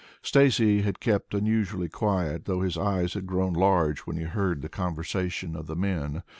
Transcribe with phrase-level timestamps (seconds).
[0.23, 4.67] Stacy had kept unusually quiet, though his eyes had grown large when he heard the
[4.67, 6.23] conversation of the men.